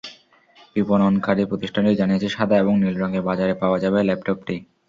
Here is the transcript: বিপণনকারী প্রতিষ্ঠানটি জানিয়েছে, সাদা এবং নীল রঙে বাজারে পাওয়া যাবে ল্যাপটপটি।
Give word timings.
বিপণনকারী 0.75 1.43
প্রতিষ্ঠানটি 1.45 1.93
জানিয়েছে, 1.95 2.27
সাদা 2.29 2.55
এবং 2.57 2.73
নীল 2.81 2.95
রঙে 2.99 3.21
বাজারে 3.29 3.53
পাওয়া 3.61 3.77
যাবে 3.83 3.99
ল্যাপটপটি। 4.07 4.55